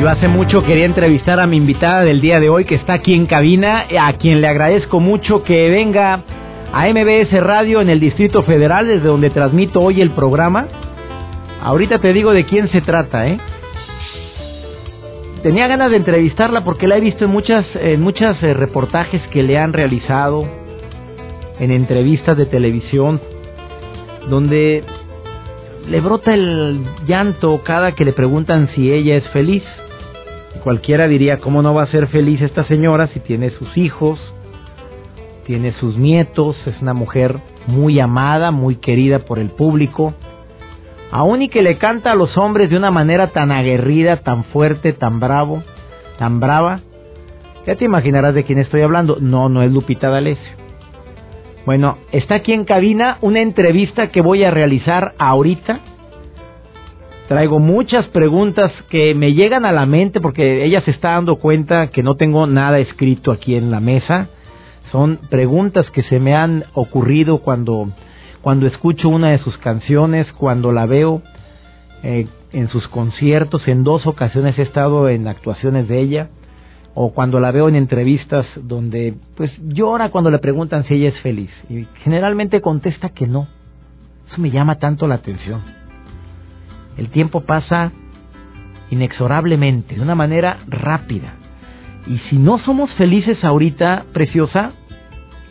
[0.00, 3.14] Yo hace mucho quería entrevistar a mi invitada del día de hoy que está aquí
[3.14, 6.22] en cabina, a quien le agradezco mucho que venga
[6.72, 10.66] a MBS Radio en el Distrito Federal, desde donde transmito hoy el programa.
[11.62, 13.38] Ahorita te digo de quién se trata, ¿eh?
[15.42, 19.42] Tenía ganas de entrevistarla porque la he visto en muchas, en muchas eh, reportajes que
[19.42, 20.48] le han realizado,
[21.58, 23.20] en entrevistas de televisión,
[24.28, 24.84] donde
[25.88, 29.62] le brota el llanto cada que le preguntan si ella es feliz.
[30.64, 34.20] Cualquiera diría, ¿cómo no va a ser feliz esta señora si tiene sus hijos,
[35.44, 40.14] tiene sus nietos, es una mujer muy amada, muy querida por el público,
[41.10, 44.92] aún y que le canta a los hombres de una manera tan aguerrida, tan fuerte,
[44.92, 45.64] tan bravo,
[46.18, 46.80] tan brava?
[47.66, 49.18] Ya te imaginarás de quién estoy hablando.
[49.20, 50.52] No, no es Lupita D'Alessio.
[51.66, 55.80] Bueno, está aquí en cabina una entrevista que voy a realizar ahorita
[57.32, 61.86] Traigo muchas preguntas que me llegan a la mente porque ella se está dando cuenta
[61.86, 64.28] que no tengo nada escrito aquí en la mesa.
[64.90, 67.88] Son preguntas que se me han ocurrido cuando,
[68.42, 71.22] cuando escucho una de sus canciones, cuando la veo
[72.02, 73.66] eh, en sus conciertos.
[73.66, 76.28] En dos ocasiones he estado en actuaciones de ella
[76.92, 81.20] o cuando la veo en entrevistas donde pues llora cuando le preguntan si ella es
[81.22, 83.48] feliz y generalmente contesta que no.
[84.30, 85.81] Eso me llama tanto la atención.
[86.96, 87.92] El tiempo pasa
[88.90, 91.34] inexorablemente, de una manera rápida.
[92.06, 94.72] Y si no somos felices ahorita, preciosa,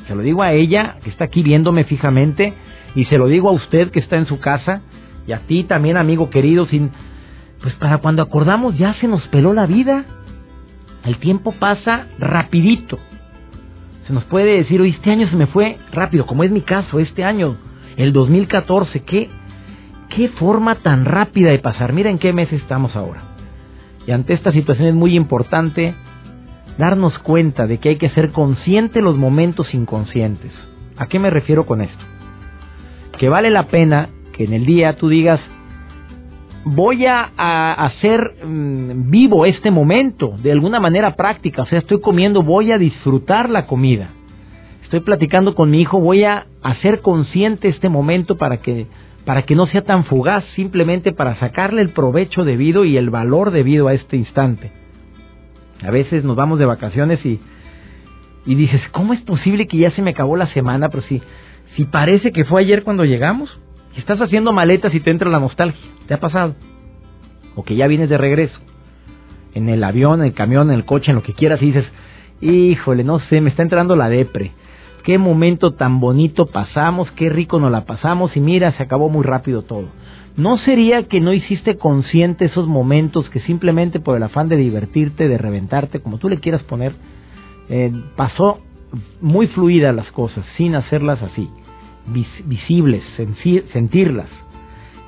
[0.07, 2.53] se lo digo a ella, que está aquí viéndome fijamente,
[2.95, 4.81] y se lo digo a usted que está en su casa,
[5.25, 6.91] y a ti también, amigo querido, sin,
[7.61, 10.05] pues para cuando acordamos ya se nos peló la vida.
[11.05, 12.99] El tiempo pasa rapidito.
[14.05, 16.99] Se nos puede decir, hoy este año se me fue rápido, como es mi caso,
[16.99, 17.55] este año,
[17.97, 19.29] el 2014, ¿qué?
[20.15, 21.93] Qué forma tan rápida de pasar.
[21.93, 23.21] Mira en qué mes estamos ahora.
[24.05, 25.93] Y ante esta situación es muy importante
[26.77, 30.51] darnos cuenta de que hay que ser consciente los momentos inconscientes.
[30.97, 32.03] ¿A qué me refiero con esto?
[33.17, 35.39] Que vale la pena que en el día tú digas,
[36.63, 42.43] voy a, hacer mm, vivo este momento de alguna manera práctica, o sea, estoy comiendo,
[42.43, 44.09] voy a disfrutar la comida.
[44.83, 48.87] Estoy platicando con mi hijo, voy a hacer consciente este momento para que
[49.25, 53.51] para que no sea tan fugaz, simplemente para sacarle el provecho debido y el valor
[53.51, 54.71] debido a este instante.
[55.83, 57.39] A veces nos vamos de vacaciones y,
[58.45, 60.89] y dices, ¿cómo es posible que ya se me acabó la semana?
[60.89, 61.21] Pero si,
[61.75, 63.59] si parece que fue ayer cuando llegamos,
[63.95, 66.55] estás haciendo maletas y te entra la nostalgia, ¿te ha pasado?
[67.55, 68.59] O que ya vienes de regreso,
[69.53, 71.85] en el avión, en el camión, en el coche, en lo que quieras, y dices,
[72.41, 74.51] híjole, no sé, me está entrando la depre
[75.03, 79.23] qué momento tan bonito pasamos, qué rico nos la pasamos y mira, se acabó muy
[79.23, 79.85] rápido todo.
[80.37, 85.27] ¿No sería que no hiciste consciente esos momentos que simplemente por el afán de divertirte,
[85.27, 86.93] de reventarte, como tú le quieras poner,
[87.69, 88.59] eh, pasó
[89.19, 91.49] muy fluidas las cosas, sin hacerlas así,
[92.45, 93.03] visibles,
[93.73, 94.29] sentirlas?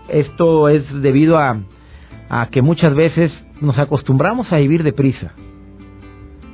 [0.10, 1.58] Esto es debido a,
[2.30, 3.32] a que muchas veces
[3.62, 5.34] nos acostumbramos a vivir deprisa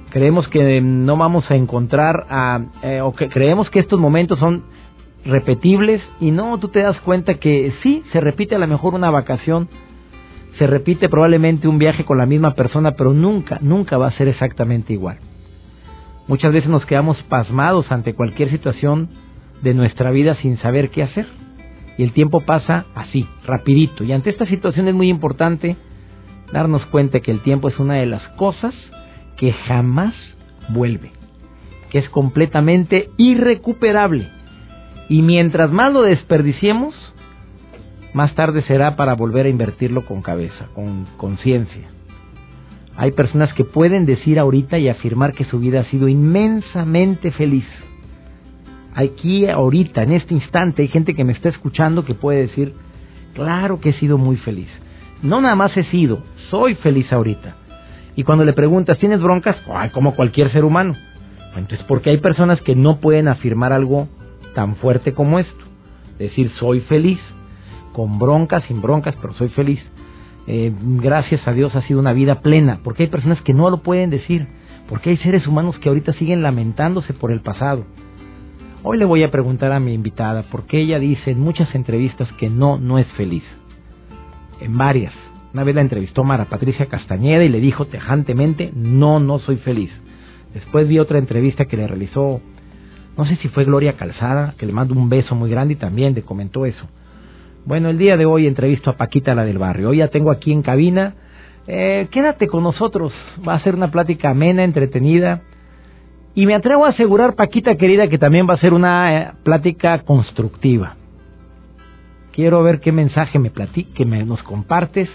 [0.09, 2.25] creemos que no vamos a encontrar
[2.83, 4.63] eh, o que creemos que estos momentos son
[5.25, 9.11] repetibles y no, tú te das cuenta que sí, se repite a lo mejor una
[9.11, 9.69] vacación,
[10.57, 14.27] se repite probablemente un viaje con la misma persona, pero nunca, nunca va a ser
[14.27, 15.19] exactamente igual.
[16.27, 19.09] Muchas veces nos quedamos pasmados ante cualquier situación
[19.61, 21.27] de nuestra vida sin saber qué hacer.
[21.97, 24.03] Y el tiempo pasa así, rapidito.
[24.03, 25.75] Y ante esta situación es muy importante
[26.53, 28.73] darnos cuenta que el tiempo es una de las cosas
[29.39, 30.13] que jamás
[30.69, 31.11] vuelve,
[31.89, 34.27] que es completamente irrecuperable.
[35.07, 36.93] Y mientras más lo desperdiciemos,
[38.13, 41.89] más tarde será para volver a invertirlo con cabeza, con conciencia.
[42.97, 47.65] Hay personas que pueden decir ahorita y afirmar que su vida ha sido inmensamente feliz.
[48.93, 52.73] Aquí, ahorita, en este instante, hay gente que me está escuchando que puede decir,
[53.33, 54.67] claro que he sido muy feliz.
[55.21, 57.55] No nada más he sido, soy feliz ahorita.
[58.19, 59.55] Y cuando le preguntas, ¿tienes broncas?
[59.73, 60.93] Ay, como cualquier ser humano.
[61.55, 64.09] Entonces, porque hay personas que no pueden afirmar algo
[64.53, 65.63] tan fuerte como esto.
[66.17, 67.17] Decir, soy feliz,
[67.93, 69.79] con broncas, sin broncas, pero soy feliz.
[70.47, 73.83] eh, gracias a Dios ha sido una vida plena, porque hay personas que no lo
[73.83, 74.47] pueden decir,
[74.89, 77.85] porque hay seres humanos que ahorita siguen lamentándose por el pasado.
[78.83, 82.49] Hoy le voy a preguntar a mi invitada, porque ella dice en muchas entrevistas que
[82.49, 83.43] no, no es feliz.
[84.59, 85.13] En varias.
[85.53, 89.91] Una vez la entrevistó Mara Patricia Castañeda y le dijo tejantemente, no, no soy feliz.
[90.53, 92.41] Después vi otra entrevista que le realizó,
[93.17, 96.13] no sé si fue Gloria Calzada, que le mando un beso muy grande y también
[96.13, 96.87] le comentó eso.
[97.65, 99.89] Bueno, el día de hoy entrevisto a Paquita, la del barrio.
[99.89, 101.15] Hoy ya tengo aquí en cabina.
[101.67, 103.11] Eh, quédate con nosotros.
[103.47, 105.41] Va a ser una plática amena, entretenida.
[106.35, 109.99] Y me atrevo a asegurar, Paquita querida, que también va a ser una eh, plática
[109.99, 110.95] constructiva.
[112.31, 115.09] Quiero ver qué mensaje me que me nos compartes.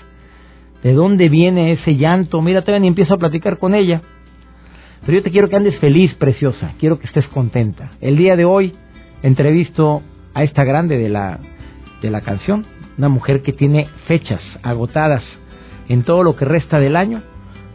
[0.85, 2.43] ¿De dónde viene ese llanto?
[2.43, 4.03] Mira, todavía ni empiezo a platicar con ella.
[5.01, 6.75] Pero yo te quiero que andes feliz, preciosa.
[6.79, 7.93] Quiero que estés contenta.
[8.03, 8.75] El día de hoy
[9.23, 10.03] entrevisto
[10.35, 11.41] a esta grande de la,
[12.03, 12.67] de la canción,
[12.99, 15.23] una mujer que tiene fechas agotadas
[15.89, 17.23] en todo lo que resta del año.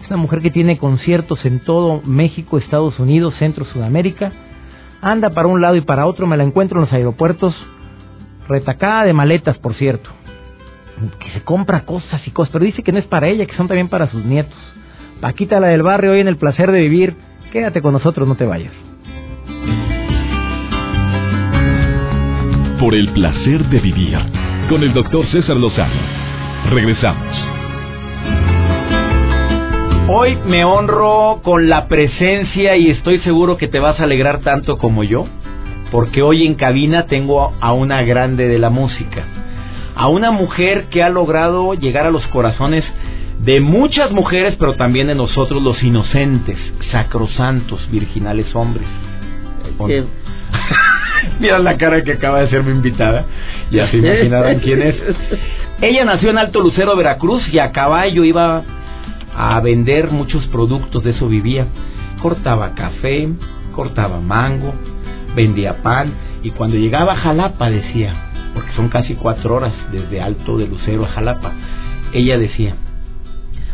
[0.04, 4.32] Es una mujer que tiene conciertos en todo México, Estados Unidos, Centro, Sudamérica.
[5.02, 7.56] Anda para un lado y para otro, me la encuentro en los aeropuertos,
[8.48, 10.12] retacada de maletas, por cierto.
[11.20, 13.68] Que se compra cosas y cosas, pero dice que no es para ella, que son
[13.68, 14.58] también para sus nietos.
[15.22, 17.16] Paquita, la del barrio, hoy en el placer de vivir.
[17.52, 18.74] Quédate con nosotros, no te vayas.
[22.80, 24.18] Por el placer de vivir,
[24.70, 25.94] con el doctor César Lozano.
[26.70, 27.60] Regresamos.
[30.12, 34.80] Hoy me honro con la presencia y estoy seguro que te vas a alegrar tanto
[34.80, 35.28] como yo,
[35.92, 39.24] porque hoy en cabina tengo a una grande de la música,
[40.00, 42.86] a una mujer que ha logrado llegar a los corazones
[43.40, 46.58] de muchas mujeres, pero también de nosotros los inocentes,
[46.90, 48.88] sacrosantos, virginales hombres.
[51.42, 53.26] Mira la cara que acaba de ser mi invitada.
[53.72, 54.96] Ya se imaginarán quién es.
[55.82, 58.64] Ella nació en Alto Lucero, Veracruz, y a caballo iba
[59.36, 61.68] a vender muchos productos, de eso vivía.
[62.22, 63.28] Cortaba café,
[63.76, 64.74] cortaba mango,
[65.36, 68.29] vendía pan, y cuando llegaba a Jalapa decía,
[68.60, 71.54] porque son casi cuatro horas desde Alto de Lucero a Jalapa,
[72.12, 72.76] ella decía,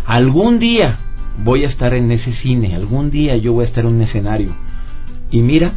[0.06, 1.00] algún día
[1.44, 4.56] voy a estar en ese cine, algún día yo voy a estar en un escenario.
[5.32, 5.72] Y mira,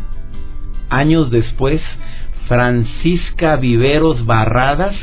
[0.91, 1.81] años después,
[2.49, 4.95] Francisca Viveros Barradas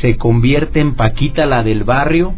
[0.00, 2.34] se convierte en Paquita la del barrio,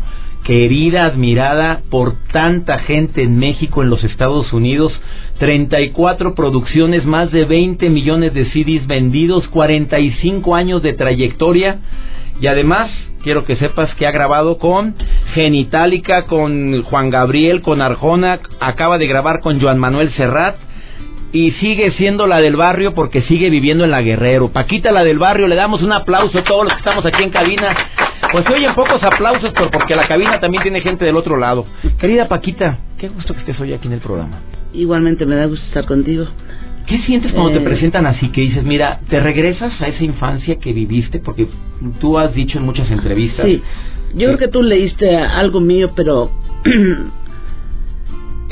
[0.47, 4.93] querida, admirada por tanta gente en México, en los Estados Unidos,
[5.41, 11.81] 34 producciones, más de 20 millones de CDs vendidos, 45 años de trayectoria.
[12.41, 12.91] Y además
[13.25, 14.95] quiero que sepas que ha grabado con
[15.35, 20.66] Genitalica, con Juan Gabriel, con Arjona, acaba de grabar con Joan Manuel Serrat
[21.33, 24.49] y sigue siendo la del barrio porque sigue viviendo en la Guerrero.
[24.49, 27.31] Paquita la del barrio, le damos un aplauso a todos los que estamos aquí en
[27.31, 27.77] cabina.
[28.33, 31.67] Pues se oyen pocos aplausos porque la cabina también tiene gente del otro lado.
[31.99, 34.41] Querida Paquita, qué gusto que estés hoy aquí en el programa.
[34.73, 36.27] Igualmente me da gusto estar contigo.
[36.87, 37.63] ¿Qué sientes cuando te eh.
[37.63, 38.29] presentan así?
[38.29, 41.49] Que dices, mira, te regresas a esa infancia que viviste, porque
[42.01, 43.45] tú has dicho en muchas entrevistas.
[43.45, 43.61] Sí,
[44.15, 46.31] yo creo que tú leíste algo mío, pero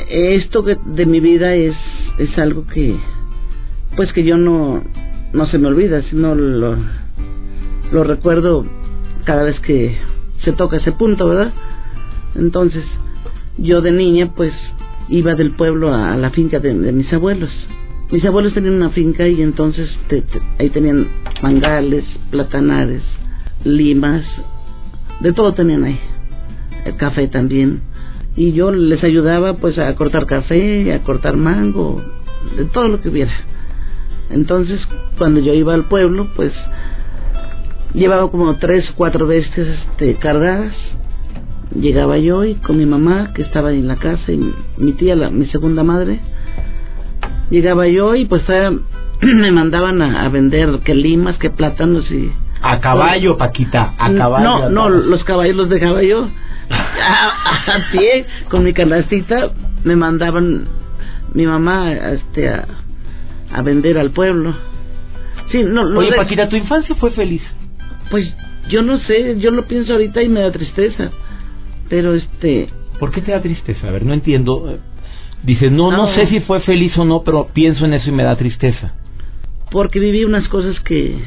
[0.07, 1.75] esto de mi vida es,
[2.17, 2.95] es algo que,
[3.95, 4.83] pues que yo no,
[5.33, 6.77] no se me olvida, sino lo,
[7.91, 8.65] lo recuerdo
[9.23, 9.97] cada vez que
[10.43, 11.53] se toca ese punto, ¿verdad?
[12.35, 12.83] Entonces,
[13.57, 14.53] yo de niña, pues
[15.07, 17.51] iba del pueblo a, la finca de mis abuelos
[18.11, 19.89] mis abuelos tenían una finca y entonces
[20.59, 21.07] ahí tenían
[21.41, 23.01] mangales, platanares,
[23.63, 24.23] limas,
[25.21, 25.99] de todo tenían ahí.
[26.85, 27.81] El café también.
[28.35, 32.01] Y yo les ayudaba pues a cortar café, a cortar mango,
[32.57, 33.31] de todo lo que hubiera.
[34.29, 34.81] Entonces,
[35.17, 36.51] cuando yo iba al pueblo, pues
[37.93, 40.73] llevaba como tres, cuatro bestias este, cargadas.
[41.73, 45.29] Llegaba yo y con mi mamá, que estaba en la casa, y mi tía, la,
[45.29, 46.19] mi segunda madre,
[47.49, 48.43] llegaba yo y pues
[49.21, 52.31] me mandaban a, vender que limas, que plátanos y...
[52.61, 54.43] A caballo, Paquita, a caballo.
[54.43, 56.29] No, no, los caballos los dejaba yo
[56.69, 59.51] a, pie, con mi canastita,
[59.83, 60.67] me mandaban
[61.33, 62.65] mi mamá este, a,
[63.51, 64.55] a vender al pueblo.
[65.51, 67.41] Sí, no, Oye, Paquita, ¿tu infancia fue feliz?
[68.09, 68.33] Pues
[68.69, 71.11] yo no sé, yo lo pienso ahorita y me da tristeza.
[71.89, 72.69] Pero este...
[72.99, 73.87] ¿Por qué te da tristeza?
[73.87, 74.79] A ver, no entiendo.
[75.43, 78.23] Dices, no, no, sé si fue feliz o no, pero pienso en eso y me
[78.23, 78.95] da tristeza.
[79.69, 81.19] Porque viví unas cosas que,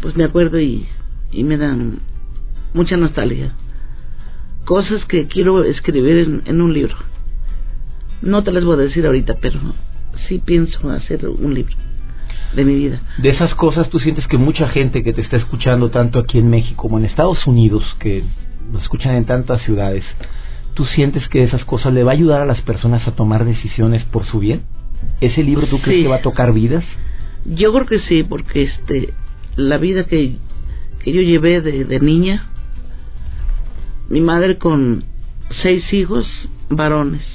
[0.00, 0.86] pues me acuerdo y,
[1.30, 2.00] y me dan
[2.74, 3.52] mucha nostalgia.
[4.68, 6.94] Cosas que quiero escribir en, un libro.
[8.20, 9.58] No te las voy a decir ahorita, pero
[10.28, 11.74] sí pienso hacer un libro
[12.54, 13.00] de mi vida.
[13.16, 16.50] De esas cosas, tú sientes que mucha gente que te está escuchando, tanto aquí en
[16.50, 18.24] México como en Estados Unidos, que
[18.70, 20.04] nos escuchan en tantas ciudades,
[20.74, 24.04] ¿tú sientes que esas cosas le va a ayudar a las personas a tomar decisiones
[24.04, 24.64] por su bien?
[25.22, 26.84] ¿Ese libro tú crees que va a tocar vidas?
[27.46, 29.14] Yo creo que sí, porque este
[29.56, 30.36] la vida que,
[31.02, 32.50] que yo llevé de, de niña,
[34.08, 35.04] mi madre con
[35.62, 36.26] seis hijos
[36.70, 37.26] varones,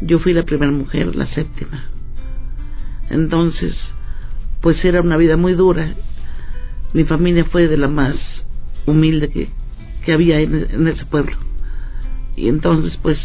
[0.00, 1.84] yo fui la primera mujer, la séptima.
[3.10, 3.74] Entonces,
[4.60, 5.94] pues era una vida muy dura.
[6.92, 8.16] Mi familia fue de la más
[8.86, 9.48] humilde que,
[10.04, 11.36] que había en, ese pueblo.
[12.36, 13.18] Y entonces, pues,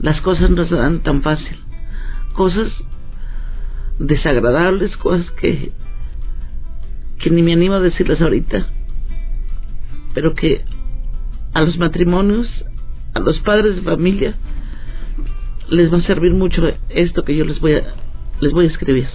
[0.00, 1.58] las cosas no se dan tan fácil.
[2.32, 2.72] Cosas
[3.98, 5.72] desagradables, cosas que,
[7.18, 8.66] que ni me animo a decirles ahorita,
[10.14, 10.64] pero que
[11.54, 12.48] a los matrimonios,
[13.14, 14.34] a los padres de familia,
[15.70, 17.94] les va a servir mucho esto que yo les voy a,
[18.40, 19.06] les voy a escribir.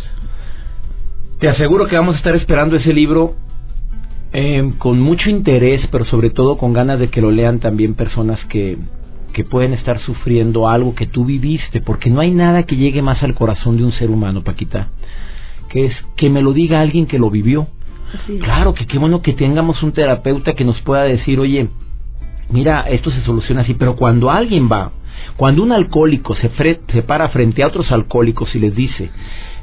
[1.39, 3.35] Te aseguro que vamos a estar esperando ese libro
[4.33, 8.39] eh, con mucho interés, pero sobre todo con ganas de que lo lean también personas
[8.45, 8.77] que,
[9.33, 13.21] que pueden estar sufriendo algo que tú viviste, porque no hay nada que llegue más
[13.23, 14.89] al corazón de un ser humano, Paquita,
[15.69, 17.67] que es que me lo diga alguien que lo vivió.
[18.41, 21.69] Claro, que qué bueno que tengamos un terapeuta que nos pueda decir, oye,
[22.49, 24.91] mira, esto se soluciona así, pero cuando alguien va
[25.35, 26.49] cuando un alcohólico se,
[26.91, 29.09] se para frente a otros alcohólicos y les dice,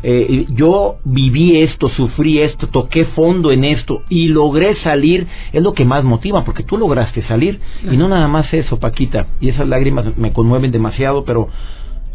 [0.02, 5.74] eh, yo viví esto, sufrí esto, toqué fondo en esto y logré salir, es lo
[5.74, 7.60] que más motiva, porque tú lograste salir.
[7.90, 11.48] Y no nada más eso, Paquita, y esas lágrimas me conmueven demasiado, pero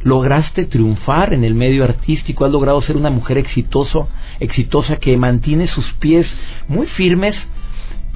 [0.04, 4.08] lograste triunfar en el medio artístico, has logrado ser una mujer exitoso,
[4.40, 6.26] exitosa que mantiene sus pies
[6.68, 7.36] muy firmes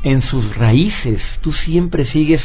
[0.05, 1.19] en sus raíces.
[1.41, 2.41] Tú siempre sigues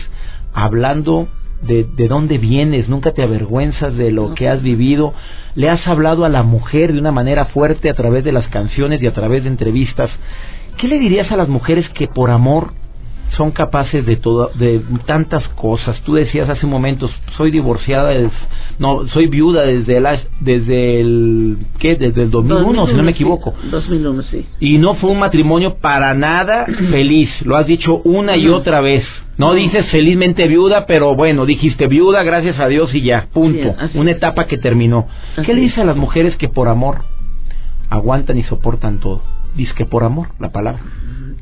[0.52, 1.28] hablando
[1.62, 5.14] de, de dónde vienes, nunca te avergüenzas de lo que has vivido.
[5.54, 9.00] Le has hablado a la mujer de una manera fuerte a través de las canciones
[9.02, 10.10] y a través de entrevistas.
[10.78, 12.72] ¿Qué le dirías a las mujeres que por amor
[13.37, 16.00] son capaces de todo, de tantas cosas.
[16.02, 18.12] Tú decías hace un momento, soy divorciada,
[18.78, 20.06] no, soy viuda desde el,
[20.40, 21.96] desde el, ¿qué?
[21.96, 23.54] Desde el 2001, si no me equivoco.
[23.70, 24.46] 2001, sí.
[24.58, 29.04] Y no fue un matrimonio para nada feliz, lo has dicho una y otra vez.
[29.38, 33.75] No, dices felizmente viuda, pero bueno, dijiste viuda, gracias a Dios y ya, punto.
[33.94, 35.06] una etapa que terminó.
[35.44, 37.04] ¿Qué le dices a las mujeres que por amor
[37.88, 39.22] aguantan y soportan todo?
[39.56, 40.82] Dice que por amor, la palabra.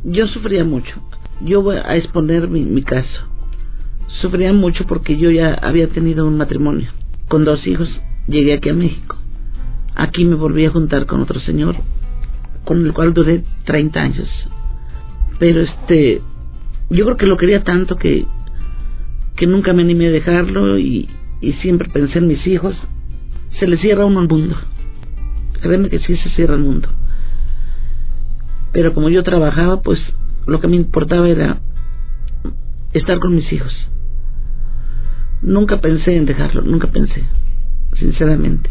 [0.04, 0.94] Yo sufría mucho
[1.40, 3.28] yo voy a exponer mi, caso.
[4.20, 6.90] Sufría mucho porque yo ya había tenido un matrimonio.
[7.28, 7.88] Con dos hijos
[8.26, 9.16] llegué aquí a México.
[9.94, 11.76] Aquí me volví a juntar con otro señor,
[12.64, 14.28] con el cual duré 30 años.
[15.38, 16.22] Pero este,
[16.90, 18.26] yo creo que lo quería tanto que,
[19.36, 21.08] que nunca me animé a dejarlo y,
[21.40, 22.76] y siempre pensé en mis hijos.
[23.58, 24.56] Se le cierra uno el mundo.
[25.60, 26.88] Créeme que sí se cierra el mundo.
[28.72, 30.00] Pero como yo trabajaba, pues
[30.48, 31.58] lo que me importaba era
[32.92, 33.72] estar con mis hijos.
[35.42, 37.22] Nunca pensé en dejarlo, nunca pensé,
[37.94, 38.70] sinceramente.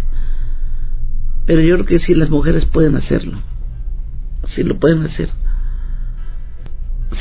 [1.46, 3.40] Pero yo creo que sí las mujeres pueden hacerlo.
[4.56, 5.30] Sí lo pueden hacer.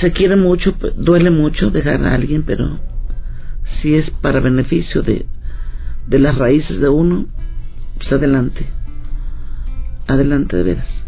[0.01, 2.81] Se quiere mucho, duele mucho dejar a alguien, pero
[3.81, 5.27] si es para beneficio de,
[6.07, 7.27] de las raíces de uno,
[7.99, 8.67] pues adelante.
[10.09, 11.06] Adelante de veras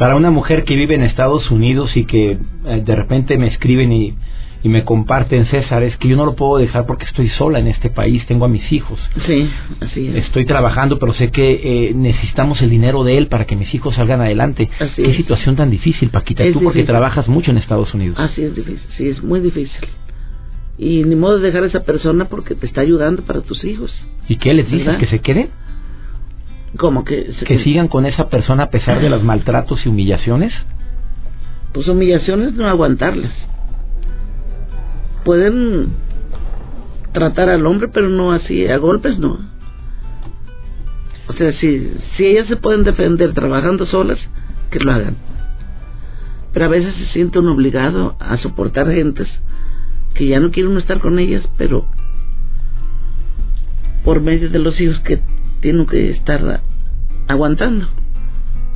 [0.00, 3.92] para una mujer que vive en Estados Unidos y que eh, de repente me escriben
[3.92, 4.14] y,
[4.64, 7.90] me comparten, César, es que yo no lo puedo dejar porque estoy sola en este
[7.90, 8.98] país, tengo a mis hijos.
[9.26, 10.24] Sí, así es.
[10.24, 13.94] Estoy trabajando, pero sé que eh, necesitamos el dinero de él para que mis hijos
[13.94, 14.70] salgan adelante.
[14.96, 18.18] Qué situación tan difícil, Paquita, tú porque trabajas mucho en Estados Unidos.
[18.18, 19.88] Así es difícil, sí, es muy difícil.
[20.78, 23.92] Y ni modo de dejar a esa persona porque te está ayudando para tus hijos.
[24.28, 24.96] ¿Y qué les dices?
[24.96, 25.50] ¿Que se queden?
[26.76, 27.34] ¿Cómo que?
[27.46, 30.52] ¿Que sigan con esa persona a pesar de los maltratos y humillaciones?
[31.72, 33.32] Pues humillaciones no aguantarlas.
[35.24, 35.88] Pueden
[37.12, 39.38] tratar al hombre, pero no así, a golpes no.
[41.28, 44.18] O sea, si, si ellas se pueden defender trabajando solas,
[44.70, 45.16] que lo hagan.
[46.52, 49.28] Pero a veces se siente uno obligado a soportar gentes
[50.14, 51.86] que ya no quieren estar con ellas, pero
[54.04, 55.20] por medio de los hijos que
[55.60, 56.60] tienen que estar
[57.28, 57.88] aguantando.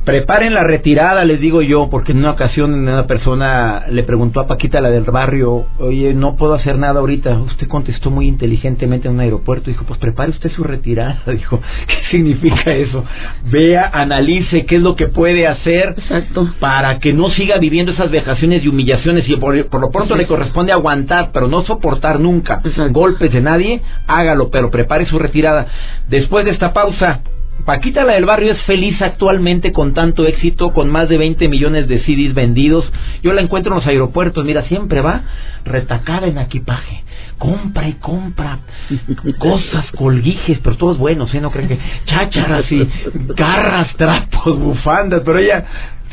[0.05, 4.45] Preparen la retirada, les digo yo, porque en una ocasión una persona le preguntó a
[4.45, 7.39] Paquita, la del barrio, oye, no puedo hacer nada ahorita.
[7.39, 11.23] Usted contestó muy inteligentemente en un aeropuerto, dijo, pues prepare usted su retirada.
[11.35, 13.03] Dijo, ¿qué significa eso?
[13.45, 16.53] Vea, analice qué es lo que puede hacer Exacto.
[16.59, 20.71] para que no siga viviendo esas vejaciones y humillaciones y por, lo pronto le corresponde
[20.71, 25.67] aguantar, pero no soportar nunca golpes de nadie, hágalo, pero prepare su retirada.
[26.07, 27.21] Después de esta pausa,
[27.65, 31.87] Paquita la del barrio es feliz actualmente con tanto éxito, con más de 20 millones
[31.87, 32.91] de CDs vendidos.
[33.23, 35.23] Yo la encuentro en los aeropuertos, mira, siempre va
[35.65, 37.03] retacada en equipaje.
[37.39, 38.59] Compra y compra
[39.39, 41.41] cosas, colguijes, pero todos buenos, ¿eh?
[41.41, 42.87] No creen que chácharas y
[43.35, 45.65] garras, trapos, bufandas, pero ella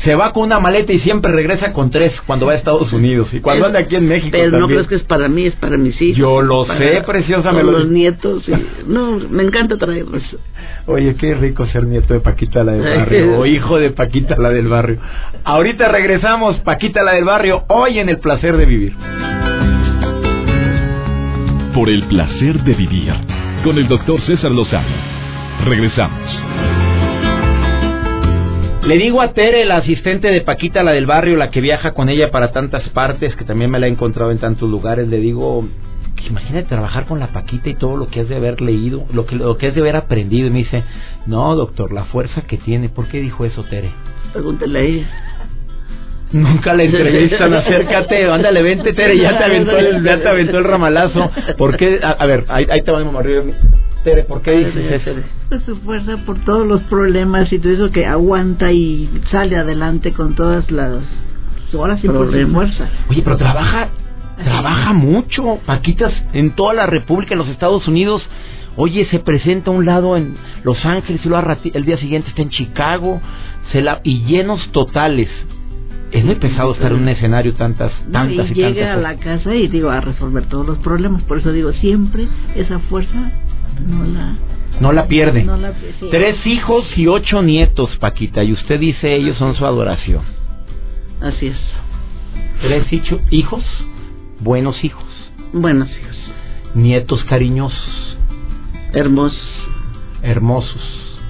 [0.03, 3.29] se va con una maleta y siempre regresa con tres cuando va a Estados Unidos.
[3.31, 5.77] Y cuando anda aquí en México pero no crees que es para mí es para
[5.77, 8.43] mis hijos yo lo sé preciosa me los nietos
[8.87, 10.23] no me encanta traerlos.
[10.87, 14.49] Oye qué rico ser nieto de Paquita la del barrio o hijo de Paquita la
[14.49, 14.97] del barrio.
[15.43, 18.93] Ahorita regresamos Paquita la del barrio hoy en el placer de vivir.
[21.73, 23.13] Por el placer de vivir
[23.63, 25.13] con el doctor César Lozano.
[25.65, 26.72] Regresamos
[28.85, 32.09] le digo a Tere, la asistente de Paquita, la del barrio, la que viaja con
[32.09, 35.67] ella para tantas partes, que también me la he encontrado en tantos lugares, le digo,
[36.27, 39.35] imagínate trabajar con la Paquita y todo lo que has de haber leído, lo que,
[39.35, 40.47] lo que has de haber aprendido.
[40.47, 40.83] Y me dice,
[41.25, 42.89] no, doctor, la fuerza que tiene.
[42.89, 43.91] ¿Por qué dijo eso, Tere?
[44.33, 45.07] Pregúntale a ella.
[46.33, 50.63] Nunca la entrevistan, acércate, ándale, vente, Tere, ya te aventó el, ya te aventó el
[50.63, 51.31] ramalazo.
[51.57, 51.99] ¿Por qué?
[52.03, 53.43] A, ver, ahí, ahí te vamos arriba.
[54.03, 55.21] Tere, ¿por qué dices eso?
[55.47, 60.11] Pues su fuerza por todos los problemas y todo eso que aguanta y sale adelante
[60.11, 61.03] con todas las
[61.73, 62.89] horas y por fuerza.
[63.09, 63.89] Oye, pero trabaja,
[64.43, 68.27] trabaja mucho, Paquitas, en toda la República, en los Estados Unidos.
[68.75, 72.41] Oye, se presenta a un lado en Los Ángeles y luego el día siguiente está
[72.41, 73.21] en Chicago,
[73.71, 75.29] se la, y llenos totales.
[76.13, 79.55] Es muy pesado estar en un escenario tantas, tantas y, y llega a la casa
[79.55, 81.23] y digo a resolver todos los problemas.
[81.23, 83.31] Por eso digo siempre esa fuerza
[83.87, 84.35] no la
[84.79, 85.45] no la pierde.
[86.11, 90.21] Tres hijos y ocho nietos, Paquita, y usted dice ellos son su adoración.
[91.21, 91.57] Así es.
[92.61, 92.85] Tres
[93.31, 93.63] hijos,
[94.39, 95.03] buenos hijos.
[95.51, 96.17] Buenos hijos.
[96.75, 98.17] Nietos cariñosos.
[98.93, 99.67] Hermosos.
[100.21, 100.81] Hermosos.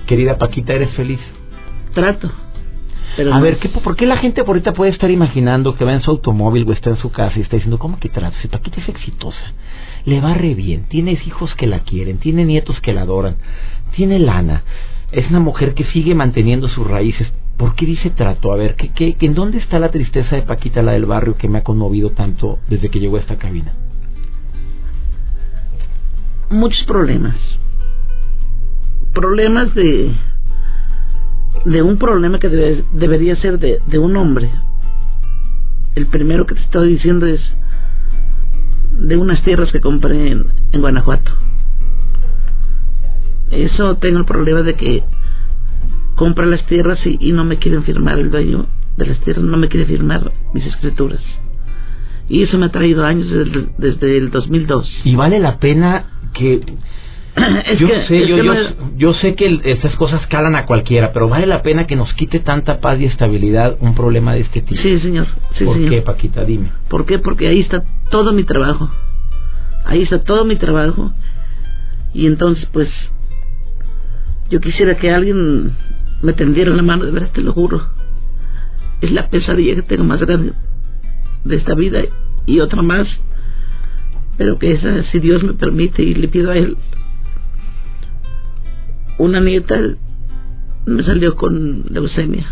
[0.08, 1.20] Querida Paquita, ¿eres feliz?
[1.94, 2.32] Trato.
[3.32, 6.02] A ver, ¿qué, ¿por qué la gente por ahorita puede estar imaginando que va en
[6.02, 8.36] su automóvil o está en su casa y está diciendo, ¿cómo que trato?
[8.42, 9.54] Si Paquita es exitosa
[10.06, 13.38] le va re bien, tienes hijos que la quieren, tiene nietos que la adoran,
[13.96, 14.64] tiene lana,
[15.12, 17.32] es una mujer que sigue manteniendo sus raíces.
[17.58, 18.52] ¿Por qué dice trato?
[18.52, 21.48] A ver, ¿qué, qué, ¿en dónde está la tristeza de Paquita, la del barrio, que
[21.48, 23.74] me ha conmovido tanto desde que llegó a esta cabina?
[26.50, 27.36] Muchos problemas.
[29.14, 30.12] Problemas de
[31.66, 34.52] de un problema que debería ser de, un hombre.
[35.96, 37.42] El primero que te estoy diciendo es
[38.92, 41.32] de unas tierras que compré en, Guanajuato.
[43.52, 45.04] Eso tengo el problema de que
[46.16, 48.66] compra las tierras y, no me quieren firmar el dueño
[48.98, 51.22] de las tierras, no me quiere firmar mis escrituras.
[52.28, 55.02] Y eso me ha traído años desde, desde el 2002.
[55.06, 56.62] ¿Y vale la pena que
[57.80, 58.38] yo sé, yo,
[58.96, 62.40] yo, sé que estas cosas calan a cualquiera, pero vale la pena que nos quite
[62.40, 64.82] tanta paz y estabilidad un problema de este tipo.
[64.82, 65.28] Sí, señor.
[65.58, 66.46] Sí, ¿Por qué, Paquita?
[66.46, 66.72] Dime.
[66.90, 67.18] ¿Por qué?
[67.20, 68.90] Porque ahí está todo mi trabajo.
[69.86, 71.12] Ahí está todo mi trabajo.
[72.14, 72.90] Y entonces, pues,
[74.50, 75.76] yo quisiera que alguien
[76.22, 77.82] me tendiera la mano, de veras te lo juro.
[79.02, 80.54] Es la pesadilla que tengo más grande
[81.44, 82.02] de esta vida
[82.46, 83.08] y otra más.
[84.38, 86.78] Pero que esa, si Dios me permite, y le pido a Él
[89.18, 89.80] una nieta
[90.86, 92.46] me salió con leucemia.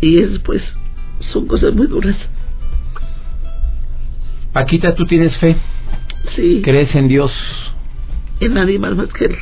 [0.00, 0.62] Y es pues,
[1.32, 2.16] son cosas muy duras.
[4.52, 5.56] Paquita, ¿tú tienes fe?
[6.36, 6.60] Sí.
[6.62, 7.32] ¿Crees en Dios?
[8.40, 9.36] En nadie más más que Él.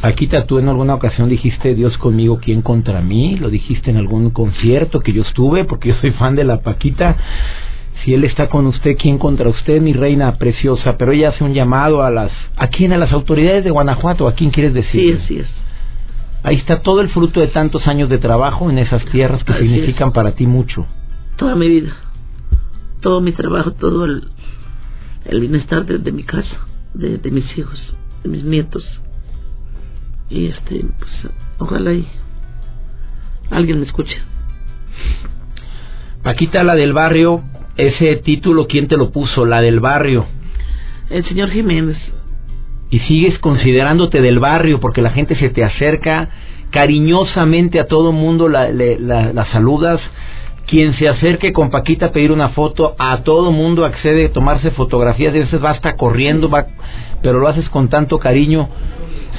[0.00, 3.36] Paquita, tú en alguna ocasión dijiste Dios conmigo, ¿quién contra mí?
[3.36, 5.64] ¿Lo dijiste en algún concierto que yo estuve?
[5.64, 7.16] Porque yo soy fan de la Paquita.
[8.04, 10.96] Si Él está con usted, ¿quién contra usted, mi reina preciosa?
[10.96, 12.32] Pero ella hace un llamado a las...
[12.56, 12.92] ¿A quién?
[12.92, 14.26] A las autoridades de Guanajuato.
[14.26, 15.18] ¿A quién quieres decir?
[15.18, 15.48] Sí, así es.
[16.42, 20.12] Ahí está todo el fruto de tantos años de trabajo en esas tierras que significan
[20.12, 20.86] para ti mucho.
[21.36, 21.92] Toda mi vida.
[23.02, 24.28] Todo mi trabajo, todo el,
[25.26, 28.84] el bienestar de, mi casa, de, de, mis hijos, de mis nietos.
[30.30, 31.10] Y este, pues,
[31.58, 32.08] ojalá y
[33.50, 34.16] alguien me escuche.
[36.22, 37.42] Paquita, la del barrio,
[37.76, 39.46] ese título, ¿quién te lo puso?
[39.46, 40.26] La del barrio.
[41.08, 41.96] El señor Jiménez.
[42.90, 46.28] Y sigues considerándote del barrio porque la gente se te acerca
[46.70, 50.00] cariñosamente a todo mundo, la, la, saludas.
[50.66, 54.70] Quien se acerque con Paquita a pedir una foto, a todo mundo accede a tomarse
[54.70, 56.66] fotografías, a veces va hasta corriendo, va,
[57.22, 58.68] pero lo haces con tanto cariño.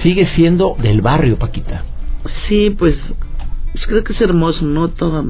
[0.03, 1.83] Sigue siendo del barrio, Paquita.
[2.47, 2.95] Sí, pues,
[3.71, 4.89] pues creo que es hermoso, ¿no?
[4.89, 5.23] Toda,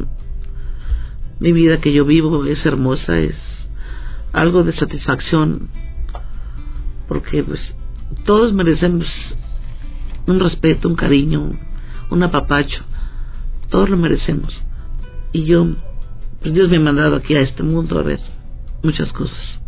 [1.41, 3.35] mi vida que yo vivo es hermosa, es
[4.31, 5.69] algo de satisfacción,
[7.07, 7.59] porque pues
[8.25, 9.07] todos merecemos
[10.27, 11.51] un respeto, un cariño,
[12.11, 12.83] un apapacho.
[13.71, 14.53] Todos lo merecemos.
[15.33, 15.65] Y yo,
[16.41, 18.19] pues Dios me ha mandado aquí a este mundo a ver
[18.83, 19.60] muchas cosas.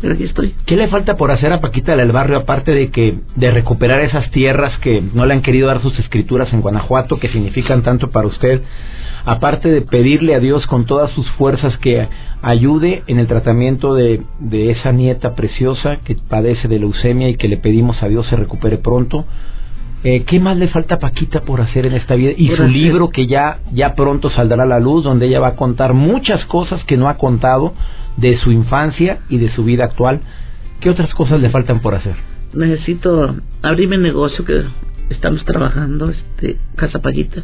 [0.00, 0.54] Pero aquí estoy.
[0.64, 4.30] ¿Qué le falta por hacer a Paquita del barrio aparte de que de recuperar esas
[4.30, 8.26] tierras que no le han querido dar sus escrituras en Guanajuato que significan tanto para
[8.26, 8.62] usted?
[9.26, 12.08] Aparte de pedirle a Dios con todas sus fuerzas que
[12.40, 17.48] ayude en el tratamiento de, de esa nieta preciosa que padece de leucemia y que
[17.48, 19.26] le pedimos a Dios se recupere pronto.
[20.02, 22.32] Eh, ¿Qué más le falta a Paquita por hacer en esta vida?
[22.34, 25.56] Y su libro que ya, ya pronto saldrá a la luz, donde ella va a
[25.56, 27.74] contar muchas cosas que no ha contado
[28.16, 30.20] de su infancia y de su vida actual.
[30.80, 32.14] ¿Qué otras cosas le faltan por hacer?
[32.54, 34.64] Necesito abrirme negocio que
[35.10, 37.42] estamos trabajando, este Casa Paquita.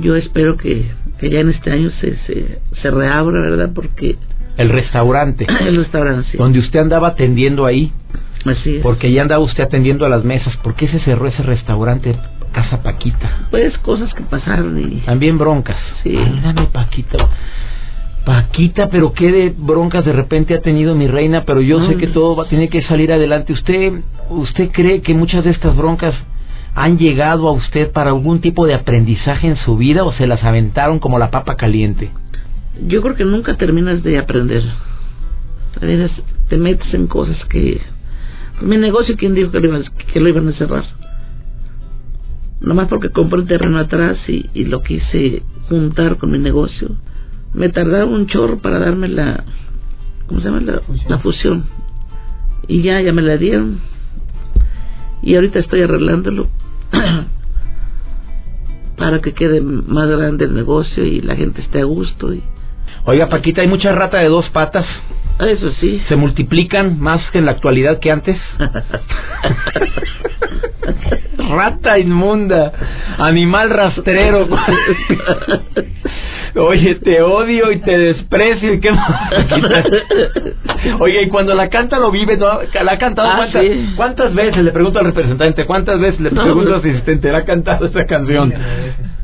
[0.00, 3.70] Yo espero que, que ya en este año se, se, se reabra, ¿verdad?
[3.74, 4.16] Porque...
[4.58, 5.46] El restaurante.
[5.60, 6.38] El restaurante, sí.
[6.38, 7.92] Donde usted andaba atendiendo ahí.
[8.44, 8.82] Así es.
[8.82, 10.56] Porque ya andaba usted atendiendo a las mesas.
[10.58, 12.16] ¿Por qué se cerró ese restaurante
[12.52, 13.48] Casa Paquita?
[13.50, 15.00] Pues cosas que pasaron y...
[15.00, 15.78] También broncas.
[16.02, 16.16] Sí.
[16.16, 17.28] Ándame, Paquita.
[18.24, 22.06] Paquita, pero qué de broncas de repente ha tenido mi reina, pero yo sé que
[22.06, 23.52] todo va, tiene que salir adelante.
[23.52, 26.14] ¿Usted, ¿Usted cree que muchas de estas broncas
[26.74, 30.42] han llegado a usted para algún tipo de aprendizaje en su vida o se las
[30.42, 32.10] aventaron como la papa caliente?
[32.86, 34.62] Yo creo que nunca terminas de aprender.
[35.80, 36.10] A veces
[36.48, 37.80] te metes en cosas que...
[38.60, 40.84] Mi negocio, ¿quién dijo que lo, iban, que lo iban a cerrar?
[42.60, 46.90] Nomás porque compré el terreno atrás y, y lo quise juntar con mi negocio.
[47.52, 49.44] Me tardaron un chorro para darme la...
[50.26, 50.60] ¿Cómo se llama?
[50.60, 51.64] La, la fusión.
[52.66, 53.80] Y ya, ya me la dieron.
[55.22, 56.48] Y ahorita estoy arreglándolo
[58.96, 62.32] para que quede más grande el negocio y la gente esté a gusto.
[62.32, 62.42] Y...
[63.04, 64.86] Oiga, Paquita, hay mucha rata de dos patas.
[65.40, 66.02] Eso sí.
[66.08, 68.38] ¿Se multiplican más en la actualidad que antes?
[71.38, 72.72] Rata inmunda,
[73.18, 74.48] animal rastrero.
[76.56, 79.30] Oye, te odio y te desprecio y qué más.
[81.00, 82.60] Oye, y cuando la canta lo vive, ¿no?
[82.84, 83.92] La ha cantado Ah, cuántas, sí.
[83.96, 87.36] cuántas veces, le pregunto al representante, cuántas veces le No, pregunto al pues- asistente, ¿le
[87.38, 88.54] ha cantado esa canción?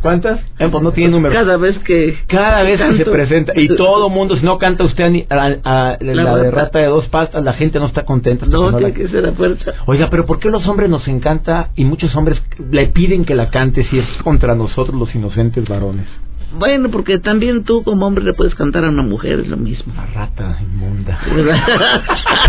[0.03, 0.41] ¿Cuántas?
[0.59, 1.35] Eh, pues no tiene número.
[1.35, 2.17] Cada vez que...
[2.27, 5.57] Cada vez que se presenta y todo mundo, si no canta usted a ni- a-
[5.65, 6.79] a- la, La de rata.
[6.79, 8.47] de dos patas, la gente no está contenta.
[8.47, 9.73] No, la- tiene que ser a fuerza.
[9.87, 13.51] Oiga, pero ¿por qué los hombres nos encanta y muchos hombres le piden que la
[13.51, 16.07] cante si es contra nosotros los inocentes varones?
[16.53, 19.95] Bueno, porque también tú como hombre le puedes cantar a una mujer, es lo mismo.
[19.97, 21.19] La rata inmunda.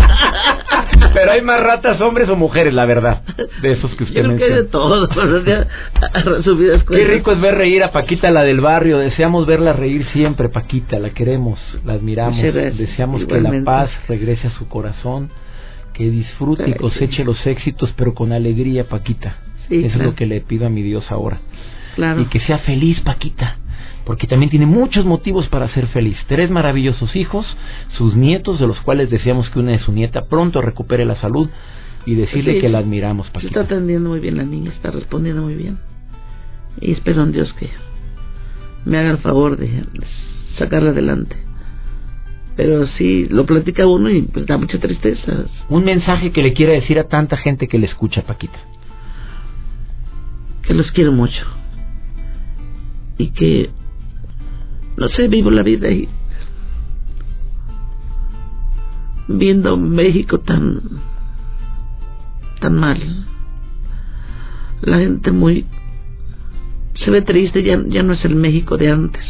[1.14, 3.22] Pero hay más ratas hombres o mujeres, la verdad,
[3.60, 4.70] de esos que Yo usted creo que hay de menciona.
[4.70, 5.06] todo,
[6.36, 8.98] resumidas Qué rico es ver reír a Paquita, la del barrio.
[8.98, 10.98] Deseamos verla reír siempre, Paquita.
[10.98, 12.40] La queremos, la admiramos.
[12.42, 13.58] Deseamos que Igualmente.
[13.58, 15.30] la paz regrese a su corazón,
[15.92, 17.24] que disfrute y coseche sí.
[17.24, 19.36] los éxitos, pero con alegría, Paquita.
[19.68, 20.10] Sí, Eso es claro.
[20.10, 21.38] lo que le pido a mi Dios ahora.
[21.94, 22.22] Claro.
[22.22, 23.58] Y que sea feliz, Paquita.
[24.04, 26.16] Porque también tiene muchos motivos para ser feliz.
[26.26, 27.46] Tres maravillosos hijos,
[27.96, 31.48] sus nietos, de los cuales deseamos que una de su nieta pronto recupere la salud
[32.04, 33.60] y decirle Sí, que la admiramos, Paquita.
[33.60, 35.78] está atendiendo muy bien la niña, está respondiendo muy bien.
[36.80, 37.70] Y espero en Dios que
[38.84, 39.84] me haga el favor de
[40.58, 41.36] sacarla adelante.
[42.56, 45.44] Pero sí, lo platica uno y pues da mucha tristeza.
[45.68, 48.58] Un mensaje que le quiera decir a tanta gente que le escucha, Paquita.
[50.62, 51.44] Que los quiero mucho.
[53.22, 53.70] Y que,
[54.96, 56.08] no sé, vivo la vida y
[59.28, 60.80] viendo México tan
[62.60, 62.98] tan mal.
[64.80, 65.66] La gente muy
[67.04, 69.24] se ve triste ya ya no es el México de antes.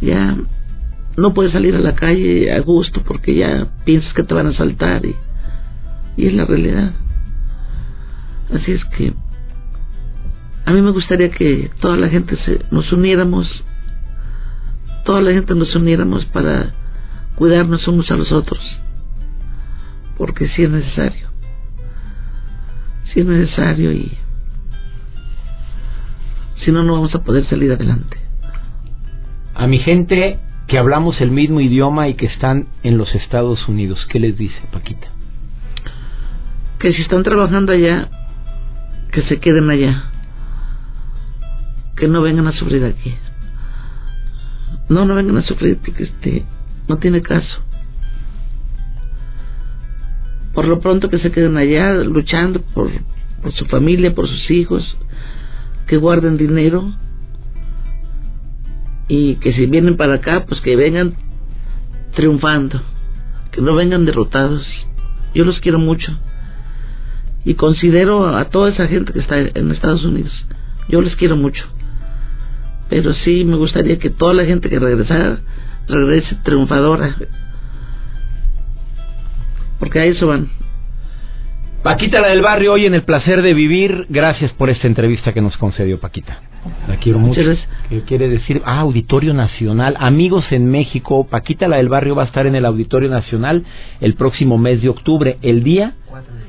[0.00, 0.38] Ya
[1.18, 4.50] no puedes salir a la calle a gusto porque ya piensas que te van a
[4.50, 5.14] asaltar y,
[6.16, 6.94] y es la realidad.
[8.54, 9.12] Así es que
[10.66, 13.64] a mí me gustaría que toda la gente se, nos uniéramos
[15.04, 16.74] toda la gente nos uniéramos para
[17.34, 18.60] cuidarnos unos a los otros
[20.16, 21.28] porque sí es necesario
[23.12, 24.16] sí es necesario y
[26.64, 28.18] si no no vamos a poder salir adelante
[29.54, 34.04] A mi gente que hablamos el mismo idioma y que están en los Estados Unidos,
[34.10, 35.08] ¿qué les dice, Paquita?
[36.78, 38.08] que si están trabajando allá
[39.10, 40.10] que se queden allá
[41.96, 43.14] que no vengan a sufrir aquí
[44.88, 46.44] no no vengan a sufrir porque este
[46.88, 47.60] no tiene caso
[50.52, 52.90] por lo pronto que se queden allá luchando por,
[53.42, 54.96] por su familia por sus hijos
[55.86, 56.92] que guarden dinero
[59.08, 61.14] y que si vienen para acá pues que vengan
[62.14, 62.80] triunfando
[63.50, 64.66] que no vengan derrotados
[65.34, 66.16] Yo los quiero mucho.
[67.44, 70.32] Y considero a toda esa gente que está en Estados Unidos.
[70.88, 71.64] Yo les quiero mucho.
[72.88, 75.38] Pero sí me gustaría que toda la gente que regresara
[75.88, 77.16] regrese triunfadora.
[79.78, 80.48] Porque a eso van.
[81.82, 84.06] Paquita, la del barrio, hoy en el placer de vivir.
[84.08, 86.40] Gracias por esta entrevista que nos concedió Paquita.
[86.88, 87.42] La quiero mucho.
[87.90, 88.62] ¿Qué quiere decir?
[88.64, 89.94] Ah, Auditorio Nacional.
[89.98, 93.64] Amigos en México, Paquita, la del barrio, va a estar en el Auditorio Nacional
[94.00, 95.36] el próximo mes de octubre.
[95.42, 95.92] El día,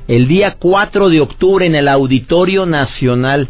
[0.08, 3.48] el día 4 de octubre en el Auditorio Nacional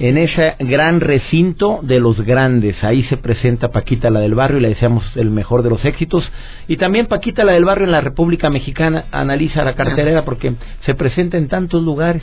[0.00, 2.82] en ese gran recinto de los grandes.
[2.82, 6.30] Ahí se presenta Paquita la del barrio y le deseamos el mejor de los éxitos.
[6.66, 10.54] Y también Paquita la del barrio en la República Mexicana analiza la cartelera porque
[10.86, 12.22] se presenta en tantos lugares.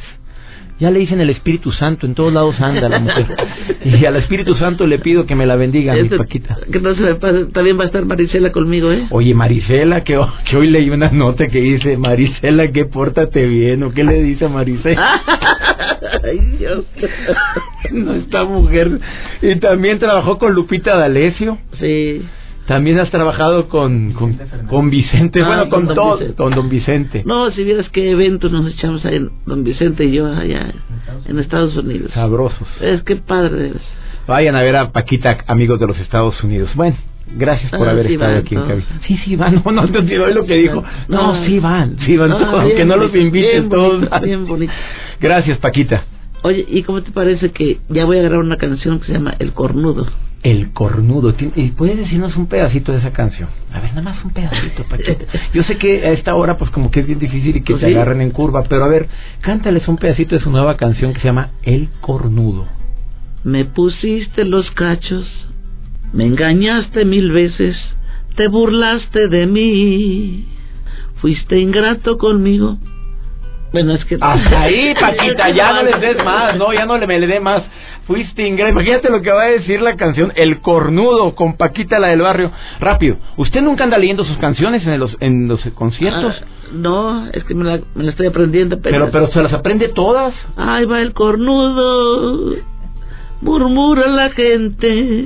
[0.80, 3.26] Ya le dicen el Espíritu Santo, en todos lados anda la mujer.
[3.84, 6.58] Y al Espíritu Santo le pido que me la bendiga, mi este, Paquita.
[6.72, 7.46] Que no se me pase.
[7.46, 9.08] También va a estar Marisela conmigo, ¿eh?
[9.12, 13.94] Oye, Marisela, que, que hoy leí una nota que dice, Marisela, que pórtate bien, ¿o
[13.94, 15.22] qué le dice a Marisela?
[16.24, 16.86] Ay, Dios.
[17.92, 19.00] no, esta mujer.
[19.42, 21.58] Y también trabajó con Lupita D'Alessio.
[21.80, 22.26] Sí.
[22.68, 27.24] También has trabajado con, con, Vicente, bueno, ah, con, todo, con Don Vicente.
[27.26, 30.74] No, si vieras qué evento nos echamos ahí, Don Vicente y yo allá
[31.26, 32.12] en Estados Unidos.
[32.14, 32.68] Sabrosos.
[32.82, 33.72] Es que padre.
[34.28, 36.70] Vayan a ver a Paquita, amigos de los Estados Unidos.
[36.76, 36.98] Bueno,
[37.38, 40.46] gracias por ah, haber estado aquí en Sí, sí van, no, no te olvidó lo
[40.46, 40.84] que dijo.
[41.08, 44.10] No, sí van, sí van todos, aunque no los invites todos.
[44.22, 44.74] bien bonito.
[45.22, 46.04] Gracias, Paquita.
[46.48, 49.36] Oye, ¿y cómo te parece que ya voy a grabar una canción que se llama
[49.38, 50.08] El Cornudo?
[50.44, 51.36] El Cornudo.
[51.58, 53.50] ¿Y puedes decirnos un pedacito de esa canción?
[53.74, 55.28] A ver, nada más un pedacito, Pachete.
[55.54, 57.80] Yo sé que a esta hora, pues como que es bien difícil y que se
[57.82, 59.10] pues agarren en curva, pero a ver,
[59.42, 62.66] cántales un pedacito de su nueva canción que se llama El Cornudo.
[63.44, 65.28] Me pusiste los cachos,
[66.14, 67.76] me engañaste mil veces,
[68.38, 70.46] te burlaste de mí,
[71.18, 72.78] fuiste ingrato conmigo
[73.72, 74.18] bueno, es que...
[74.20, 77.40] Hasta ahí, Paquita, ya no le des más, no, ya no le me le dé
[77.40, 77.64] más.
[78.06, 78.72] Fuiste ingrata.
[78.72, 82.52] Imagínate lo que va a decir la canción El Cornudo con Paquita, la del barrio.
[82.80, 86.36] Rápido, ¿usted nunca anda leyendo sus canciones en los, en los conciertos?
[86.42, 88.80] Ah, no, es que me la, me la estoy aprendiendo.
[88.82, 90.34] Pero, pero se las aprende todas.
[90.56, 92.56] Ahí va el cornudo,
[93.42, 95.26] murmura la gente,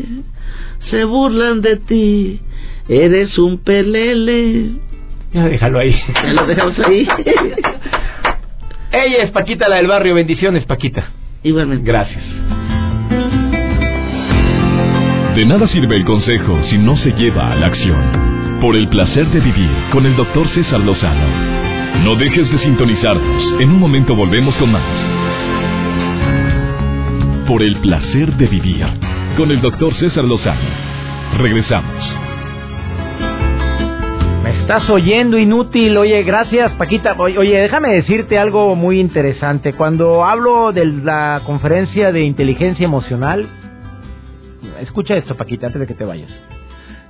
[0.89, 2.41] se burlan de ti,
[2.89, 4.71] eres un pelele.
[5.33, 5.95] Ya déjalo ahí.
[6.15, 7.07] Ya lo dejamos ahí.
[8.91, 10.15] Ella es Paquita, la del barrio.
[10.15, 11.11] Bendiciones, Paquita.
[11.43, 11.85] Igualmente.
[11.85, 12.23] Gracias.
[15.35, 18.59] De nada sirve el consejo si no se lleva a la acción.
[18.59, 21.25] Por el placer de vivir con el doctor César Lozano.
[22.03, 23.43] No dejes de sintonizarnos.
[23.59, 24.83] En un momento volvemos con más.
[27.47, 28.85] Por el placer de vivir
[29.37, 30.59] con el doctor César Lozano.
[31.37, 32.30] Regresamos
[34.61, 35.97] estás oyendo inútil.
[35.97, 37.15] Oye, gracias, Paquita.
[37.17, 39.73] Oye, déjame decirte algo muy interesante.
[39.73, 43.47] Cuando hablo de la conferencia de inteligencia emocional,
[44.79, 46.29] escucha esto, Paquita, antes de que te vayas.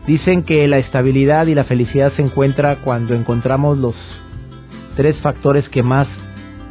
[0.08, 3.96] Dicen que la estabilidad y la felicidad se encuentra cuando encontramos los
[4.96, 6.08] tres factores que más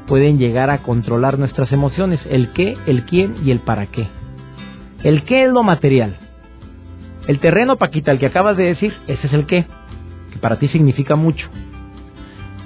[0.08, 4.06] pueden llegar a controlar nuestras emociones, el qué, el quién y el para qué.
[5.04, 6.16] El qué es lo material.
[7.28, 9.66] El terreno, Paquita, el que acabas de decir, ese es el qué
[10.30, 11.48] que para ti significa mucho.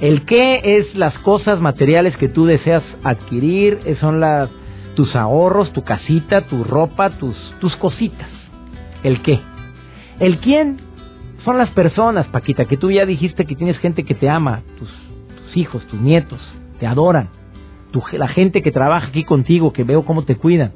[0.00, 4.50] El qué es las cosas materiales que tú deseas adquirir, eh, son las,
[4.94, 8.28] tus ahorros, tu casita, tu ropa, tus, tus cositas.
[9.02, 9.40] El qué.
[10.18, 10.78] El quién
[11.44, 14.88] son las personas, Paquita, que tú ya dijiste que tienes gente que te ama, tus,
[14.88, 16.40] tus hijos, tus nietos,
[16.80, 17.28] te adoran,
[17.92, 20.72] tu, la gente que trabaja aquí contigo, que veo cómo te cuidan.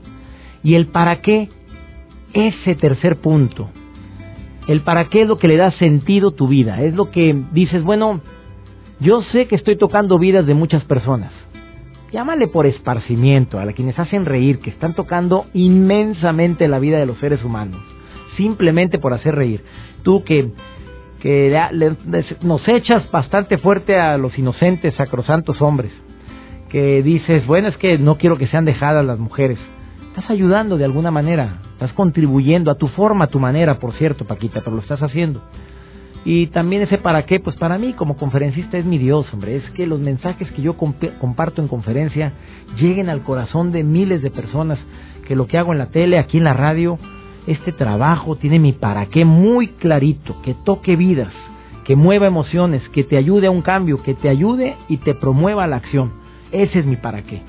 [0.63, 1.49] Y el para qué,
[2.35, 3.71] ese tercer punto,
[4.69, 6.83] el para qué es lo que le da sentido a tu vida.
[6.83, 8.21] Es lo que dices, bueno,
[9.01, 11.33] yo sé que estoy tocando vidas de muchas personas.
[12.13, 17.19] Llámale por esparcimiento a quienes hacen reír, que están tocando inmensamente la vida de los
[17.19, 17.81] seres humanos.
[18.37, 19.65] Simplemente por hacer reír.
[20.03, 20.51] Tú que,
[21.21, 21.59] que
[22.43, 25.93] nos echas bastante fuerte a los inocentes, sacrosantos hombres.
[26.69, 29.59] Que dices, bueno, es que no quiero que sean dejadas las mujeres.
[30.09, 34.25] Estás ayudando de alguna manera Estás contribuyendo a tu forma, a tu manera, por cierto,
[34.25, 35.41] Paquita, pero lo estás haciendo.
[36.25, 39.55] Y también ese para qué, pues para mí como conferencista es mi Dios, hombre.
[39.55, 42.33] Es que los mensajes que yo comparto en conferencia
[42.77, 44.81] lleguen al corazón de miles de personas.
[45.29, 46.99] Que lo que hago en la tele, aquí en la radio,
[47.47, 50.43] este trabajo tiene mi para qué muy clarito.
[50.43, 51.33] Que toque vidas,
[51.85, 55.69] que mueva emociones, que te ayude a un cambio, que te ayude y te promueva
[55.69, 56.11] la acción.
[56.51, 57.41] Ese es mi para qué.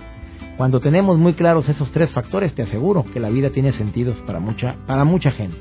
[0.59, 4.41] Cuando tenemos muy claros esos tres factores, te aseguro que la vida tiene sentidos para
[4.41, 5.57] mucha, para mucha gente.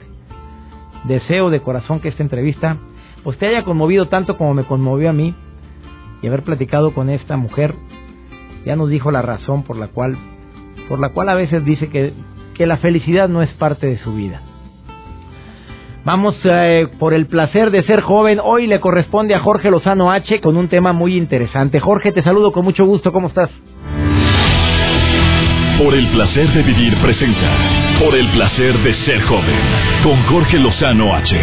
[1.04, 2.78] Deseo de corazón que esta entrevista
[3.22, 5.36] pues te haya conmovido tanto como me conmovió a mí
[6.20, 7.76] y haber platicado con esta mujer,
[8.66, 10.18] ya nos dijo la razón por la cual,
[10.88, 12.12] por la cual a veces dice que,
[12.54, 14.42] que la felicidad no es parte de su vida.
[16.04, 18.40] Vamos eh, por el placer de ser joven.
[18.42, 21.78] Hoy le corresponde a Jorge Lozano H con un tema muy interesante.
[21.78, 23.12] Jorge, te saludo con mucho gusto.
[23.12, 23.50] ¿Cómo estás?
[25.78, 27.52] Por el placer de vivir presenta.
[28.00, 29.56] Por el placer de ser joven.
[30.02, 31.36] Con Jorge Lozano H.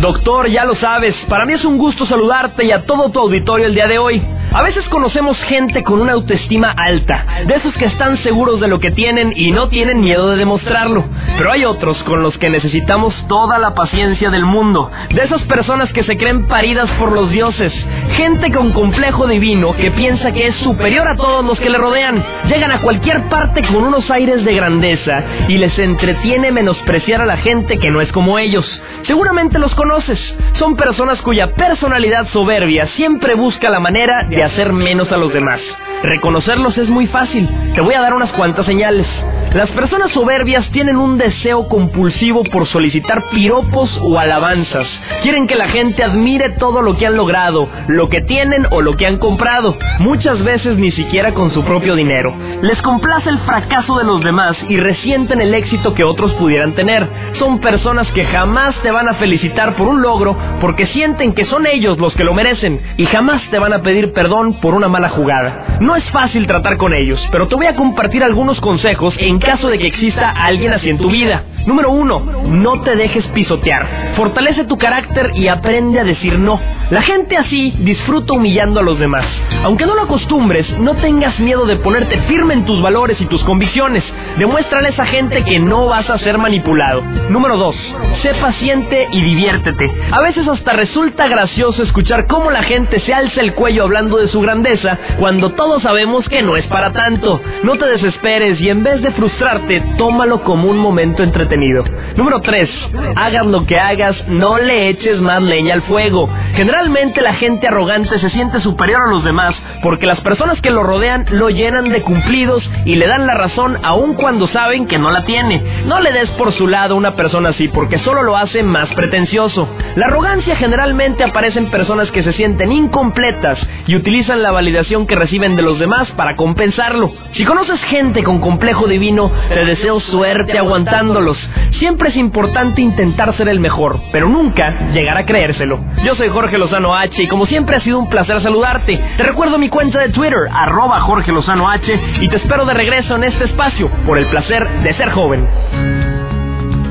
[0.00, 3.66] Doctor, ya lo sabes, para mí es un gusto saludarte y a todo tu auditorio
[3.66, 4.22] el día de hoy.
[4.54, 8.80] A veces conocemos gente con una autoestima alta, de esos que están seguros de lo
[8.80, 11.04] que tienen y no tienen miedo de demostrarlo.
[11.38, 15.90] Pero hay otros con los que necesitamos toda la paciencia del mundo, de esas personas
[15.94, 17.72] que se creen paridas por los dioses,
[18.16, 22.22] gente con complejo divino que piensa que es superior a todos los que le rodean.
[22.46, 27.38] Llegan a cualquier parte con unos aires de grandeza y les entretiene menospreciar a la
[27.38, 28.66] gente que no es como ellos.
[29.06, 30.18] Seguramente los conoces,
[30.58, 35.60] son personas cuya personalidad soberbia siempre busca la manera de hacer menos a los demás.
[36.02, 37.48] Reconocerlos es muy fácil.
[37.74, 39.06] Te voy a dar unas cuantas señales.
[39.54, 44.88] Las personas soberbias tienen un deseo compulsivo por solicitar piropos o alabanzas.
[45.22, 48.96] Quieren que la gente admire todo lo que han logrado, lo que tienen o lo
[48.96, 52.34] que han comprado, muchas veces ni siquiera con su propio dinero.
[52.62, 57.06] Les complace el fracaso de los demás y resienten el éxito que otros pudieran tener.
[57.38, 61.66] Son personas que jamás te van a felicitar por un logro porque sienten que son
[61.66, 64.31] ellos los que lo merecen y jamás te van a pedir perdón
[64.62, 65.78] por una mala jugada.
[65.80, 69.68] No es fácil tratar con ellos, pero te voy a compartir algunos consejos en caso
[69.68, 71.44] de que exista alguien así en tu vida.
[71.66, 74.14] Número uno, no te dejes pisotear.
[74.16, 76.58] Fortalece tu carácter y aprende a decir no.
[76.90, 79.24] La gente así disfruta humillando a los demás.
[79.62, 83.44] Aunque no lo acostumbres, no tengas miedo de ponerte firme en tus valores y tus
[83.44, 84.02] convicciones.
[84.38, 87.02] Demuéstrale a esa gente que no vas a ser manipulado.
[87.28, 87.76] Número dos,
[88.22, 89.90] sé paciente y diviértete.
[90.10, 94.21] A veces hasta resulta gracioso escuchar cómo la gente se alza el cuello hablando de
[94.28, 97.40] su grandeza cuando todos sabemos que no es para tanto.
[97.62, 101.84] No te desesperes y en vez de frustrarte, tómalo como un momento entretenido.
[102.16, 102.70] Número 3.
[103.16, 106.28] Hagas lo que hagas, no le eches más leña al fuego.
[106.54, 110.82] Generalmente la gente arrogante se siente superior a los demás porque las personas que lo
[110.82, 115.10] rodean lo llenan de cumplidos y le dan la razón aun cuando saben que no
[115.10, 115.62] la tiene.
[115.86, 118.88] No le des por su lado a una persona así porque solo lo hace más
[118.94, 119.68] pretencioso.
[119.96, 125.14] La arrogancia generalmente aparece en personas que se sienten incompletas y utilizan la validación que
[125.14, 127.12] reciben de los demás para compensarlo.
[127.34, 131.38] Si conoces gente con complejo divino, te deseo suerte aguantándolos.
[131.78, 135.78] Siempre es importante intentar ser el mejor, pero nunca llegar a creérselo.
[136.04, 139.00] Yo soy Jorge Lozano H y como siempre ha sido un placer saludarte.
[139.16, 143.14] Te recuerdo mi cuenta de Twitter, arroba Jorge Lozano H, y te espero de regreso
[143.14, 145.46] en este espacio por el placer de ser joven.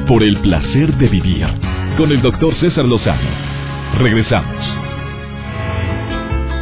[0.08, 1.47] Por el placer de vivir
[1.97, 3.19] con el doctor César Lozano.
[3.97, 4.80] Regresamos.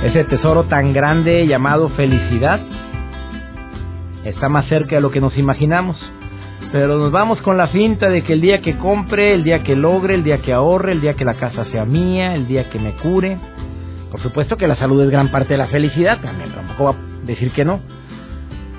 [0.04, 2.62] Ese tesoro tan grande llamado felicidad
[4.24, 5.98] está más cerca de lo que nos imaginamos.
[6.72, 9.76] Pero nos vamos con la finta de que el día que compre, el día que
[9.76, 12.80] logre, el día que ahorre, el día que la casa sea mía, el día que
[12.80, 13.38] me cure.
[14.10, 17.26] Por supuesto que la salud es gran parte de la felicidad, también tampoco va a
[17.26, 17.82] decir que no.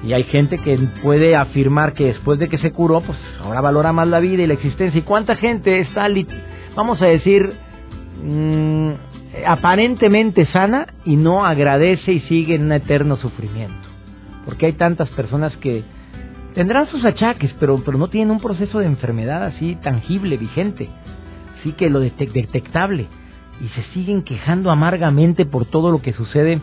[0.02, 3.92] Y hay gente que puede afirmar que después de que se curó, pues ahora valora
[3.92, 4.98] más la vida y la existencia.
[4.98, 6.06] ¿Y cuánta gente está,
[6.74, 7.52] vamos a decir,
[8.24, 8.92] mmm,
[9.46, 13.88] aparentemente sana y no agradece y sigue en un eterno sufrimiento?
[14.44, 15.84] Porque hay tantas personas que
[16.54, 20.88] tendrán sus achaques, pero, pero no tienen un proceso de enfermedad así tangible, vigente,
[21.58, 23.06] así que lo detectable,
[23.60, 26.60] y se siguen quejando amargamente por todo lo que sucede.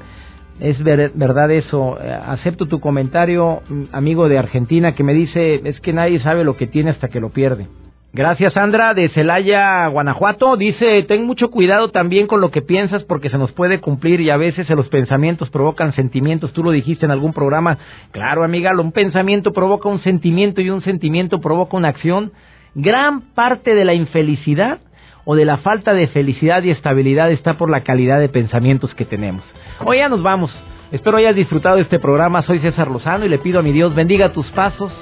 [0.59, 1.99] Es verdad eso.
[2.01, 6.57] Eh, acepto tu comentario, amigo de Argentina, que me dice, es que nadie sabe lo
[6.57, 7.67] que tiene hasta que lo pierde.
[8.13, 10.55] Gracias, Sandra, de Celaya, Guanajuato.
[10.55, 14.29] Dice, ten mucho cuidado también con lo que piensas porque se nos puede cumplir y
[14.29, 16.53] a veces los pensamientos provocan sentimientos.
[16.53, 17.77] Tú lo dijiste en algún programa.
[18.11, 22.31] Claro, amiga, un pensamiento provoca un sentimiento y un sentimiento provoca una acción.
[22.75, 24.79] Gran parte de la infelicidad
[25.25, 29.03] o de la falta de felicidad y estabilidad está por la calidad de pensamientos que
[29.03, 29.43] tenemos.
[29.83, 30.51] Hoy ya nos vamos.
[30.91, 32.41] Espero hayas disfrutado este programa.
[32.43, 34.93] Soy César Lozano y le pido a mi Dios bendiga tus pasos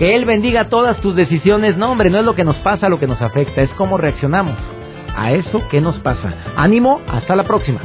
[0.00, 1.76] que Él bendiga todas tus decisiones.
[1.76, 4.56] No, hombre, no es lo que nos pasa lo que nos afecta, es cómo reaccionamos
[5.14, 6.32] a eso que nos pasa.
[6.56, 7.80] Ánimo, hasta la próxima.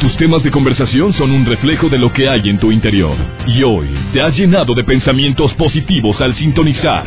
[0.00, 3.16] Tus temas de conversación son un reflejo de lo que hay en tu interior.
[3.48, 7.04] Y hoy te has llenado de pensamientos positivos al sintonizar.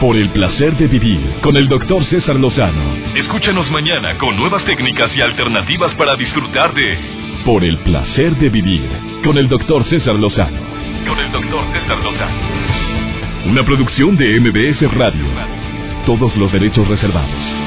[0.00, 2.94] Por el placer de vivir con el doctor César Lozano.
[3.16, 6.98] Escúchanos mañana con nuevas técnicas y alternativas para disfrutar de
[7.44, 8.88] Por el placer de vivir
[9.24, 10.73] con el doctor César Lozano
[11.06, 11.98] con el doctor César.
[13.46, 15.26] Una producción de MBS Radio.
[16.06, 17.63] Todos los derechos reservados.